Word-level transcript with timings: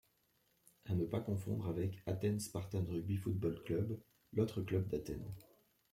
À 0.87 0.95
ne 0.95 1.05
pas 1.05 1.19
confondre 1.19 1.67
avec 1.67 2.01
Athens 2.07 2.45
Spartans 2.45 2.87
Rugby 2.89 3.17
Football 3.17 3.61
Club 3.65 4.01
l'autre 4.33 4.63
club 4.63 4.87
d'Athènes. 4.87 5.31